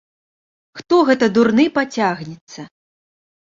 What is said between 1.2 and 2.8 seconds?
дурны пацягнецца!